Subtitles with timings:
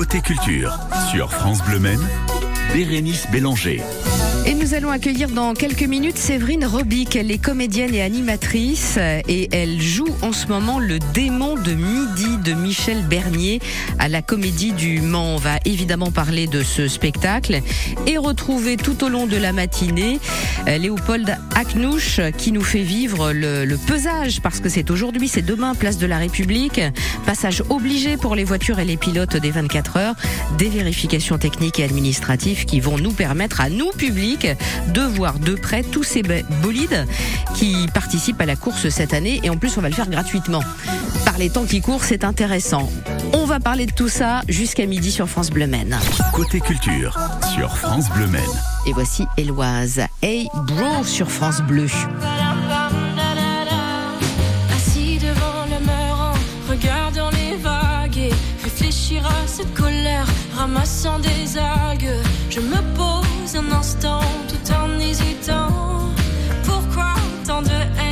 [0.00, 0.78] Côté culture,
[1.10, 1.78] sur France Bleu
[2.72, 3.82] Bérénice Bélanger.
[4.50, 7.14] Et nous allons accueillir dans quelques minutes Séverine Robic.
[7.14, 12.36] Elle est comédienne et animatrice et elle joue en ce moment le démon de midi
[12.44, 13.60] de Michel Bernier
[14.00, 15.36] à la Comédie du Mans.
[15.36, 17.60] On va évidemment parler de ce spectacle
[18.08, 20.18] et retrouver tout au long de la matinée
[20.66, 25.42] euh, Léopold Aknouch qui nous fait vivre le, le pesage parce que c'est aujourd'hui, c'est
[25.42, 26.80] demain, place de la République.
[27.24, 30.14] Passage obligé pour les voitures et les pilotes des 24 heures.
[30.58, 33.92] Des vérifications techniques et administratives qui vont nous permettre à nous,
[34.40, 36.22] de voir de près tous ces
[36.62, 37.06] bolides
[37.54, 39.40] qui participent à la course cette année.
[39.42, 40.62] Et en plus, on va le faire gratuitement.
[41.24, 42.90] Par les temps qui courent, c'est intéressant.
[43.32, 45.98] On va parler de tout ça jusqu'à midi sur France Bleu Maine.
[46.32, 47.18] Côté culture,
[47.54, 48.42] sur France Bleu Maine.
[48.86, 50.00] Et voici Éloise.
[50.22, 51.86] Hey bro sur France Bleu.
[54.74, 60.26] Assis devant le mur en regardant les vagues et réfléchir à cette colère,
[60.56, 62.14] ramassant des algues.
[62.48, 63.19] Je me pose
[63.56, 66.12] un instant tout en hésitant.
[66.64, 67.14] Pourquoi
[67.46, 68.09] tant de haine,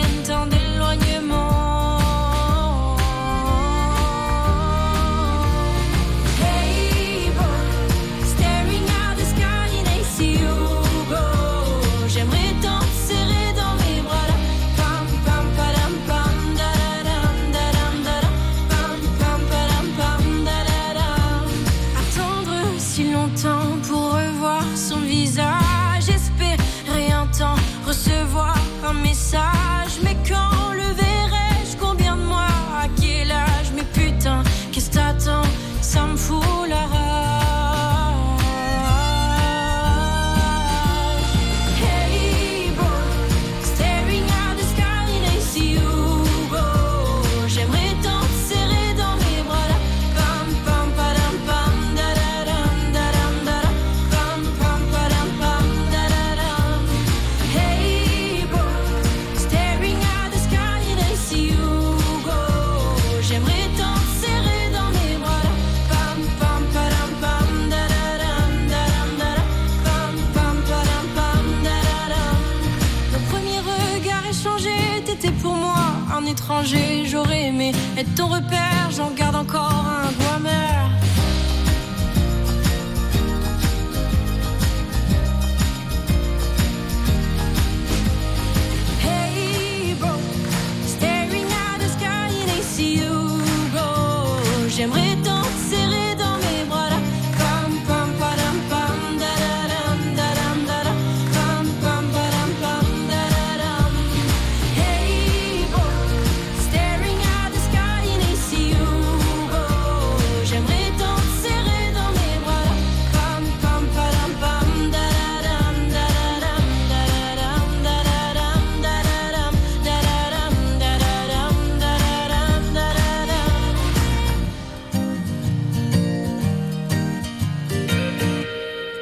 [75.20, 75.74] t'étais pour moi
[76.14, 77.04] un étranger.
[77.06, 80.87] J'aurais aimé être ton repère, j'en garde encore un goût amer.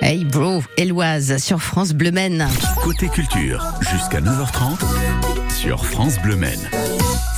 [0.09, 2.12] Hey bro, Éloise sur France Bleu.
[2.84, 4.78] Côté culture, jusqu'à 9h30,
[5.53, 6.37] sur France Bleu.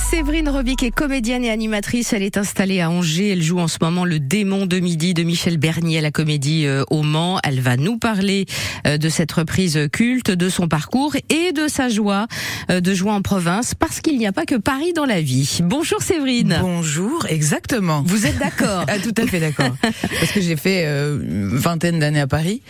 [0.09, 2.13] Séverine Robic est comédienne et animatrice.
[2.13, 3.29] Elle est installée à Angers.
[3.29, 6.65] Elle joue en ce moment le démon de midi de Michel Bernier à la comédie
[6.65, 7.39] euh, au Mans.
[7.43, 8.47] Elle va nous parler
[8.87, 12.25] euh, de cette reprise culte, de son parcours et de sa joie
[12.71, 15.59] euh, de jouer en province parce qu'il n'y a pas que Paris dans la vie.
[15.63, 16.57] Bonjour Séverine.
[16.59, 18.01] Bonjour, exactement.
[18.03, 19.75] Vous êtes d'accord Ah, tout à fait d'accord.
[19.81, 22.63] Parce que j'ai fait euh, une vingtaine d'années à Paris.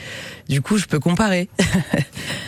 [0.49, 1.47] Du coup, je peux comparer.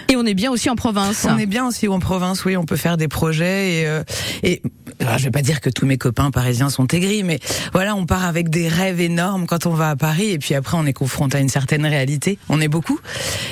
[0.10, 1.26] Et on est bien aussi en province.
[1.30, 4.04] On est bien aussi en province, oui, on peut faire des projets et, euh,
[4.44, 4.62] et
[5.02, 7.40] alors, je vais pas dire que tous mes copains parisiens sont aigris, mais
[7.74, 10.78] voilà, on part avec des rêves énormes quand on va à Paris et puis après
[10.78, 12.38] on est confronté à une certaine réalité.
[12.50, 13.00] On est beaucoup.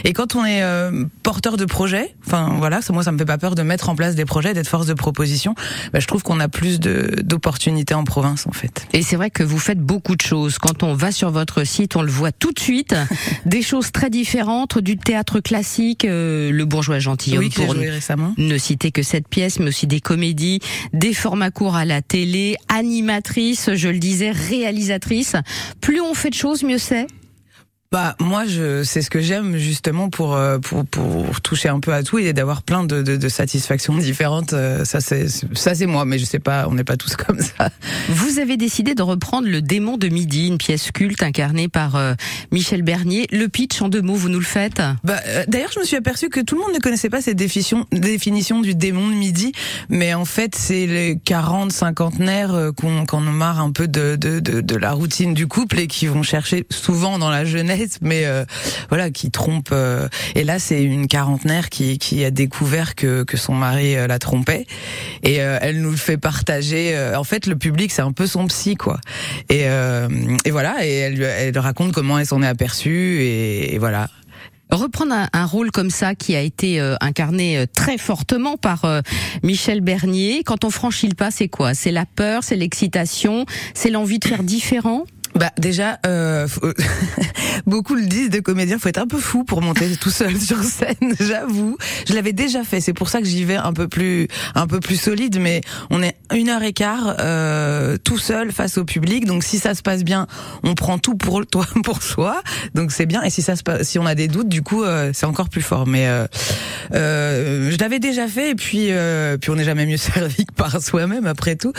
[0.03, 3.25] Et quand on est euh, porteur de projets, enfin voilà, ça, moi ça me fait
[3.25, 5.55] pas peur de mettre en place des projets, d'être force de proposition.
[5.93, 8.87] Bah, je trouve qu'on a plus d'opportunités en province en fait.
[8.93, 10.57] Et c'est vrai que vous faites beaucoup de choses.
[10.59, 12.95] Quand on va sur votre site, on le voit tout de suite.
[13.45, 18.33] des choses très différentes, du théâtre classique, euh, le bourgeois gentilhomme oui, pour joué récemment.
[18.37, 20.59] ne citer que cette pièce, mais aussi des comédies,
[20.93, 25.35] des formats courts à la télé, animatrice, je le disais, réalisatrice.
[25.81, 27.07] Plus on fait de choses, mieux c'est.
[27.91, 31.91] Bah moi je c'est ce que j'aime justement pour, euh, pour pour toucher un peu
[31.91, 34.53] à tout et d'avoir plein de, de, de satisfactions différentes.
[34.53, 35.25] Euh, Ça c'est
[35.55, 37.71] ça c'est moi, mais je sais pas, on n'est pas tous comme ça.
[38.09, 42.13] Vous avez décidé de reprendre Le démon de midi, une pièce culte incarnée par euh,
[42.51, 43.25] Michel Bernier.
[43.31, 44.83] Le pitch en deux mots, vous nous le faites?
[45.03, 47.37] Bah, euh, D'ailleurs, je me suis aperçu que tout le monde ne connaissait pas cette
[47.37, 49.51] définition, définition du démon de midi,
[49.89, 54.39] mais en fait, c'est les 40 cinquantenaires qu'on qu'on en marre un peu de, de,
[54.39, 58.25] de, de la routine du couple et qui vont chercher souvent dans la jeunesse, mais
[58.25, 58.45] euh,
[58.89, 59.69] voilà, qui trompent.
[59.71, 64.07] euh, et là, c'est une quarantenaire qui, qui a découvert que, que son mari euh,
[64.07, 64.65] la trompait,
[65.23, 66.95] et euh, elle nous le fait partager.
[66.95, 68.99] euh, en fait, le public, c'est un peu son psy, quoi.
[69.49, 70.07] Et, euh,
[70.45, 74.09] et voilà, et elle, elle raconte comment elle s'en est aperçue, et, et voilà.
[74.71, 78.85] Reprendre un, un rôle comme ça qui a été euh, incarné euh, très fortement par
[78.85, 79.01] euh,
[79.41, 81.73] Michel Bernier, quand on franchit le pas, c'est quoi?
[81.73, 85.05] C'est la peur, c'est l'excitation, c'est l'envie de faire différent?
[85.35, 86.47] Bah déjà, euh,
[87.65, 90.63] beaucoup le disent de comédiens, faut être un peu fou pour monter tout seul sur
[90.63, 90.95] scène.
[91.19, 91.77] J'avoue,
[92.07, 92.81] je l'avais déjà fait.
[92.81, 95.39] C'est pour ça que j'y vais un peu plus, un peu plus solide.
[95.39, 99.25] Mais on est une heure et quart euh, tout seul face au public.
[99.25, 100.27] Donc si ça se passe bien,
[100.63, 102.41] on prend tout pour toi, pour soi.
[102.73, 103.21] Donc c'est bien.
[103.23, 105.49] Et si ça se passe, si on a des doutes, du coup, euh, c'est encore
[105.49, 105.87] plus fort.
[105.87, 106.25] Mais euh,
[106.93, 108.51] euh, je l'avais déjà fait.
[108.51, 111.73] Et puis, euh, puis on n'est jamais mieux servi que par soi-même après tout.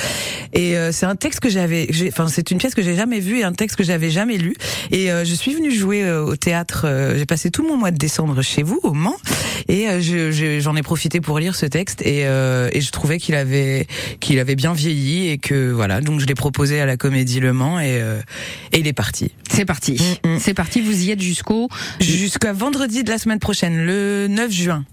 [0.53, 3.53] Et c'est un texte que j'avais, enfin c'est une pièce que j'ai jamais vue un
[3.53, 4.55] texte que j'avais jamais lu.
[4.91, 6.83] Et euh, je suis venue jouer euh, au théâtre.
[6.87, 9.17] euh, j'ai passé tout mon mois de décembre chez vous au Mans
[9.69, 13.35] et je- je- j'en ai profité pour lire ce texte et, et je trouvais qu'il
[13.35, 13.87] avait
[14.21, 17.53] qu'il avait bien vieilli et que voilà donc je l'ai proposé à la Comédie Le
[17.53, 18.01] Mans et
[18.73, 19.97] et il est parti C'est parti.
[20.25, 20.39] Mm, mm.
[20.41, 21.69] C'est parti, vous y êtes jusqu'au...
[22.01, 24.85] jusqu'à vendredi de la semaine prochaine, le 9 juin.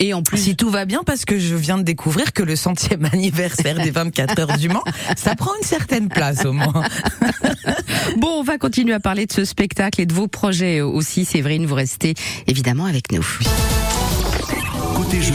[0.00, 2.56] Et en plus, Si tout va bien, parce que je viens de découvrir que le
[2.56, 4.84] centième anniversaire des 24 heures du Mans,
[5.16, 6.72] ça prend une certaine place au Mans.
[8.16, 11.26] bon, on va continuer à parler de ce spectacle et de vos projets aussi.
[11.26, 12.14] Séverine, vous restez
[12.46, 13.26] évidemment avec nous.
[14.96, 15.34] Côté jeu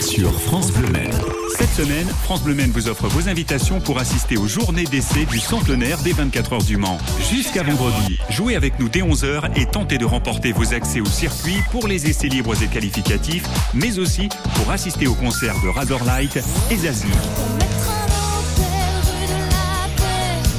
[0.00, 1.31] sur France Bleu Maine.
[1.58, 5.98] Cette semaine, France Bleu vous offre vos invitations pour assister aux journées d'essai du centenaire
[5.98, 6.98] des 24 heures du Mans.
[7.30, 11.56] Jusqu'à vendredi, jouez avec nous dès 11h et tentez de remporter vos accès au circuit
[11.70, 13.44] pour les essais libres et qualificatifs,
[13.74, 16.38] mais aussi pour assister au concert de Razor Light
[16.70, 17.06] et Zazie.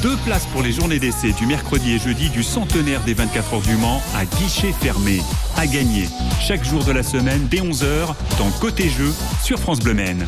[0.04, 3.62] Deux places pour les journées d'essai du mercredi et jeudi du centenaire des 24 heures
[3.62, 5.22] du Mans à guichet fermé.
[5.56, 6.10] À gagner
[6.46, 10.28] chaque jour de la semaine dès 11h dans Côté Jeu sur France Bleu Maine.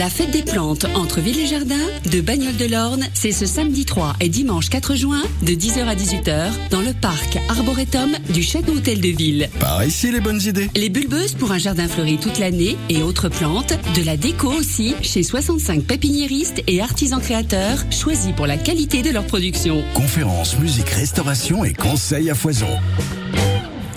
[0.00, 1.74] La fête des plantes entre Ville et Jardin
[2.10, 5.94] de Bagnoles de l'Orne, c'est ce samedi 3 et dimanche 4 juin de 10h à
[5.94, 9.50] 18h dans le parc Arboretum du Château Hôtel de Ville.
[9.58, 10.70] Par ici les bonnes idées.
[10.74, 14.94] Les bulbeuses pour un jardin fleuri toute l'année et autres plantes, de la déco aussi
[15.02, 19.84] chez 65 pépiniéristes et artisans créateurs choisis pour la qualité de leur production.
[19.92, 22.68] Conférences, musique, restauration et conseils à foison.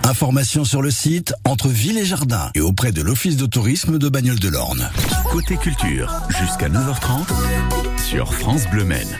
[0.03, 4.09] Informations sur le site entre Ville et Jardin et auprès de l'Office de tourisme de
[4.09, 4.89] Bagnoles de l'Orne.
[5.31, 7.27] Côté culture jusqu'à 9h30
[8.03, 9.17] sur France Bleu Maine.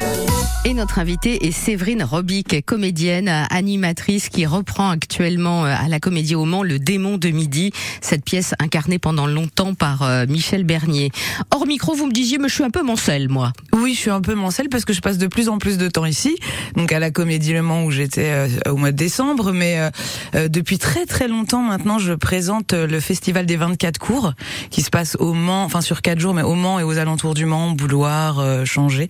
[0.66, 6.36] Et notre invitée est Séverine Robic, comédienne, animatrice qui reprend actuellement euh, à la Comédie
[6.36, 11.12] au Mans Le démon de midi, cette pièce incarnée pendant longtemps par euh, Michel Bernier.
[11.52, 13.52] Hors micro, vous me disiez, mais je suis un peu mancelle, moi.
[13.74, 15.90] Oui, je suis un peu mancelle parce que je passe de plus en plus de
[15.90, 16.38] temps ici,
[16.78, 19.92] donc à la Comédie Le Mans où j'étais euh, au mois de décembre, mais
[20.34, 24.34] depuis très très longtemps maintenant, je présente le festival des 24 cours
[24.70, 27.34] qui se passe au Mans, enfin sur quatre jours, mais au Mans et aux alentours
[27.34, 29.10] du Mans, Bouloir, Changé.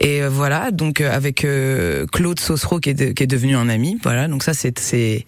[0.00, 3.68] Et voilà, donc euh, avec euh, Claude Saucereau qui est, de- qui est devenu un
[3.68, 4.28] ami, voilà.
[4.28, 5.24] Donc ça c'est c'est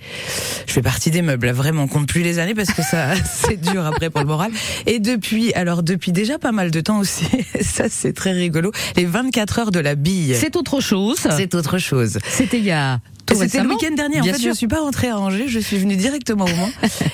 [0.67, 3.15] je fais partie des meubles, là, vraiment on compte plus les années parce que ça
[3.25, 4.51] c'est dur après pour le moral.
[4.87, 7.27] Et depuis alors depuis déjà pas mal de temps aussi,
[7.61, 10.35] ça c'est très rigolo, les 24 heures de la bille.
[10.35, 11.19] C'est autre chose.
[11.37, 12.19] C'est autre chose.
[12.29, 13.01] C'était il y a
[13.33, 14.21] C'était le week-end dernier.
[14.21, 14.53] En Bien fait, sûr.
[14.53, 16.71] je suis pas rentrée à Angers, je suis venue directement au Mans.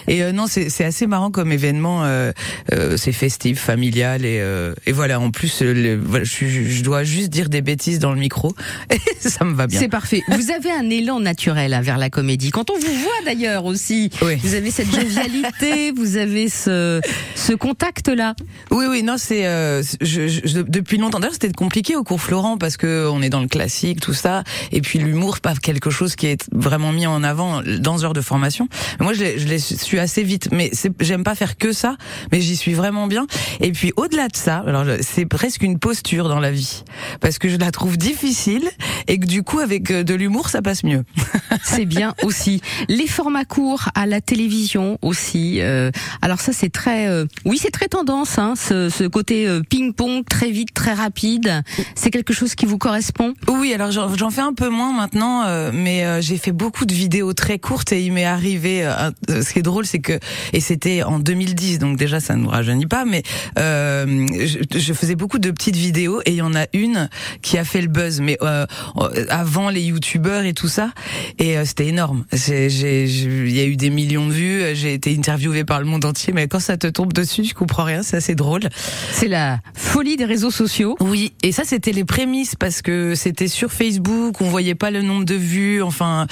[0.09, 2.05] et euh, non, c'est c'est assez marrant comme événement.
[2.05, 2.33] euh,
[2.73, 5.21] euh, c'est festif, familial et, euh, et voilà.
[5.21, 8.55] En plus, le- voilà, je, je dois juste dire des bêtises dans le micro.
[8.91, 9.79] Et ça me va bien.
[9.79, 10.23] C'est parfait.
[10.29, 12.51] Vous avez un élan naturel hein, vers la comédie.
[12.51, 14.37] Quand on vous voit d'ailleurs aussi, Oui.
[14.43, 17.01] vous avez cette jovialité, vous avez ce,
[17.35, 18.35] ce contact-là.
[18.71, 21.21] Oui, oui, non, c'est euh, je, je- depuis longtemps.
[21.21, 24.43] D'ailleurs, c'était compliqué au cours Florent parce que on est dans le classique, tout ça,
[24.73, 28.13] et puis l'humour, pas quelque chose qui est vraiment mis en avant dans ce genre
[28.13, 28.69] de formation.
[29.01, 31.97] Moi, je l'ai, je l'ai su assez vite, mais j'aime pas faire que ça,
[32.33, 33.27] mais j'y suis vraiment bien.
[33.61, 36.83] Et puis au-delà de ça, alors c'est presque une posture dans la vie
[37.21, 38.69] parce que je la trouve difficile
[39.09, 41.05] et que du coup, avec euh, de l'humour, ça passe mieux.
[41.63, 42.61] c'est bien aussi.
[42.89, 45.61] Les formats courts à la télévision aussi.
[45.61, 45.91] euh,
[46.23, 50.25] alors ça c'est très, euh, oui c'est très tendance, hein, ce, ce côté euh, ping-pong
[50.29, 51.63] très vite, très rapide.
[51.95, 53.35] C'est quelque chose qui vous correspond?
[53.49, 56.95] Oui, alors j'en fais un peu moins maintenant, euh, mais euh, j'ai fait beaucoup de
[56.95, 58.85] vidéos très courtes et il m'est arrivé.
[58.85, 60.21] euh, euh, ce qui est drôle, c'est que
[60.53, 63.25] et c'était en 2010, donc déjà ça ne nous rajeunit pas, mais
[63.59, 67.09] euh, je, je faisais beaucoup de petites vidéos et il y en a une
[67.43, 68.67] qui a fait le buzz, mais euh,
[68.99, 70.93] euh, avant les youtubeurs et tout ça,
[71.41, 72.25] et euh, c'était énorme.
[72.33, 76.33] Il y a eu des millions de vues, j'ai été interviewée par le monde entier,
[76.33, 78.63] mais quand ça te tombe dessus, je comprends rien, c'est assez drôle.
[79.11, 80.97] C'est la folie des réseaux sociaux.
[81.01, 85.03] Oui, et ça c'était les prémices parce que c'était sur Facebook, on voyait pas le
[85.03, 86.27] nombre de vues, enfin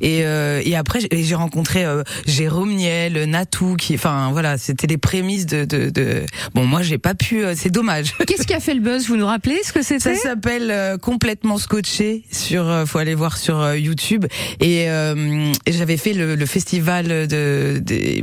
[0.00, 4.98] et euh, et après j'ai rencontré euh, Jérôme Niel, Natou qui enfin voilà, c'était les
[4.98, 6.24] prémices de de, de...
[6.54, 8.14] bon moi j'ai pas pu euh, c'est dommage.
[8.26, 9.06] Qu'est-ce qui a fait le buzz?
[9.08, 13.14] Vous nous rappelez ce que Ça c'était s'appelle euh, complètement scotché sur euh, faut aller
[13.14, 14.26] voir sur euh, YouTube.
[14.60, 18.22] Et, euh, et j'avais fait le, le festival de des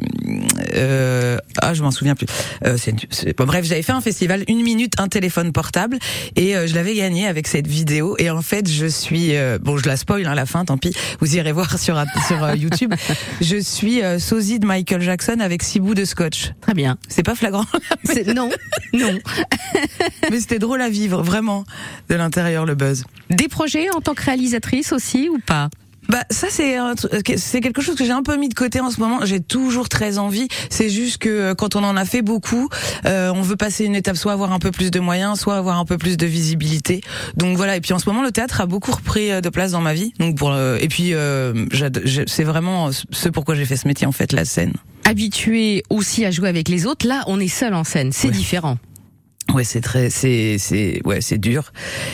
[0.74, 2.28] euh, ah je m'en souviens plus.
[2.66, 5.98] Euh, c'est, c'est- bon, bref j'avais fait un festival une minute un téléphone portable
[6.36, 8.16] et euh, je l'avais gagné avec cette vidéo.
[8.20, 10.78] Et en fait je suis euh, bon je la spoil hein, à la fin tant
[10.78, 12.94] pis vous irez voir sur sur euh, YouTube.
[13.42, 16.52] Je suis euh, sosie de Michael Jackson avec six bouts de scotch.
[16.62, 16.98] Très bien.
[17.08, 17.66] c'est pas flagrant.
[18.36, 18.50] Non,
[18.94, 19.18] non.
[20.32, 21.64] mais c'était drôle à vivre vraiment
[22.10, 23.06] de l'intérieur le buzz.
[23.30, 25.70] Des projets en tant que réalisatrice aussi ou pas?
[26.10, 26.78] Bah ça c'est
[27.38, 29.20] c'est quelque chose que j'ai un peu mis de côté en ce moment.
[29.26, 30.48] J'ai toujours très envie.
[30.70, 32.70] C'est juste que euh, quand on en a fait beaucoup,
[33.06, 35.78] euh, on veut passer une étape, soit avoir un peu plus de moyens, soit avoir
[35.80, 37.02] un peu plus de visibilité.
[37.36, 37.76] Donc voilà.
[37.76, 39.94] Et puis en ce moment, le théâtre a beaucoup repris euh, de place dans ma
[39.94, 40.14] vie.
[40.20, 41.66] Donc pour euh, et puis euh,
[42.28, 44.74] c'est vraiment ce pourquoi j'ai fait ce métier en fait, la scène.
[45.06, 48.34] Habitué aussi à jouer avec les autres, là on est seul en scène, c'est Ouais.
[48.34, 48.78] différent.
[49.54, 51.72] Ouais, c'est très, c'est, c'est, ouais, c'est dur.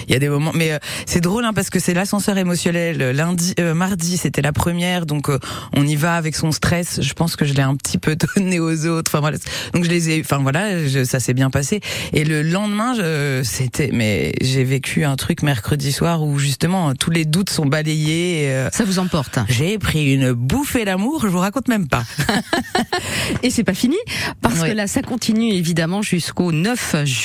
[0.07, 2.97] Il y a des moments, mais euh, c'est drôle hein, parce que c'est l'ascenseur émotionnel.
[3.11, 5.39] Lundi, euh, mardi, c'était la première, donc euh,
[5.75, 7.01] on y va avec son stress.
[7.01, 9.09] Je pense que je l'ai un petit peu donné aux autres.
[9.11, 9.37] Enfin voilà,
[9.73, 11.81] donc je les ai, enfin voilà, je- ça s'est bien passé.
[12.13, 17.09] Et le lendemain, je, c'était, mais j'ai vécu un truc mercredi soir où justement tous
[17.09, 18.43] les doutes sont balayés.
[18.43, 19.39] et, euh, Ça vous emporte.
[19.49, 22.03] j'ai pris une bouffée d'amour, je vous raconte même pas.
[23.43, 23.97] Et c'est pas fini,
[24.41, 27.23] parce que là, ça continue évidemment jusqu'au 9 juin,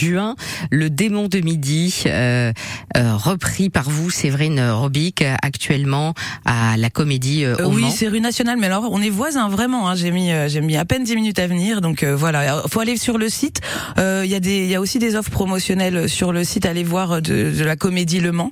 [0.70, 2.52] le démon de midi, euh,
[2.96, 6.14] euh, repris par vous, Séverine Robic, actuellement
[6.44, 7.90] à la Comédie euh, Euh, au oui, Mans.
[7.90, 9.88] c'est rue nationale, mais alors on est voisins vraiment.
[9.88, 12.40] Hein, j'ai mis, j'ai mis à peine 10 minutes à venir, donc euh, voilà.
[12.40, 13.60] Alors, faut aller sur le site.
[13.98, 16.66] Euh, Il y a des, il y a aussi des offres promotionnelles sur le site.
[16.66, 18.50] Allez voir de, de la Comédie Le Mans,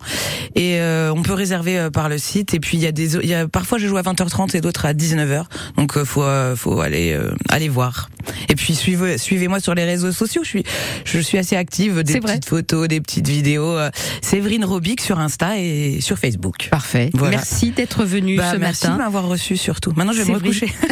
[0.54, 2.54] et euh, on peut réserver par le site.
[2.54, 4.60] Et puis il y a des, il y a parfois je joue à 20h30 et
[4.60, 5.44] d'autres à 19h.
[5.76, 6.24] Donc faut,
[6.56, 8.08] faut aller, euh, aller voir.
[8.48, 10.42] Et puis suivez, suivez-moi sur les réseaux sociaux.
[10.44, 10.64] Je suis,
[11.04, 12.02] je suis assez active.
[12.02, 13.76] Des petites photos, des petites vidéos.
[13.76, 13.90] euh,
[14.22, 16.68] Séverine Robic sur Insta et sur Facebook.
[16.70, 17.10] Parfait.
[17.14, 17.36] Voilà.
[17.36, 19.02] Merci d'être venu Bah, ce merci de matin.
[19.04, 19.92] m'avoir reçu surtout.
[19.96, 20.72] Maintenant, je vais me recoucher.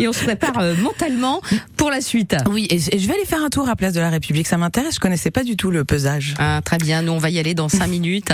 [0.00, 1.42] Et on se prépare euh, mentalement
[1.76, 2.34] pour la suite.
[2.50, 4.48] Oui, et, je vais aller faire un tour à Place de la République.
[4.48, 4.94] Ça m'intéresse.
[4.94, 6.34] Je connaissais pas du tout le pesage.
[6.38, 8.32] Ah, très bien, nous on va y aller dans cinq minutes.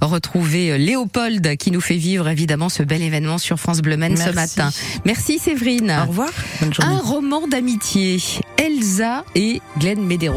[0.00, 4.16] Retrouver euh, Léopold qui nous fait vivre évidemment ce bel événement sur France Bleu Maine
[4.16, 4.70] ce matin.
[5.04, 5.94] Merci Séverine.
[6.04, 6.30] Au revoir.
[6.60, 6.92] Bonne journée.
[6.94, 8.18] Un roman d'amitié.
[8.56, 10.28] Elsa et Glenn Medeiros.